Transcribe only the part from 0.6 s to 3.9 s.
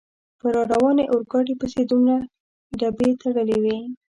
روانې اورګاډي پسې دومره ډبې تړلې وې.